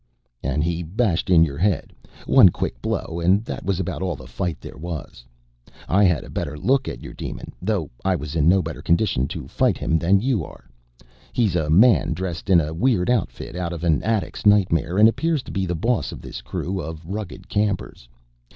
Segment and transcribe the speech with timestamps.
[0.41, 1.93] "And he bashed in your head,
[2.25, 5.23] one quick blow and that was about all the fight there was.
[5.87, 9.27] I had a better look at your demon, though I was in no better condition
[9.27, 10.67] to fight him than you were.
[11.33, 15.43] He's a man dressed in a weird outfit out of an addict's nightmare and appears
[15.43, 18.09] to be the boss of this crew of rugged campers.